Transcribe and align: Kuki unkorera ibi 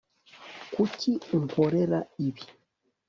Kuki 0.73 1.11
unkorera 1.35 1.99
ibi 2.27 2.43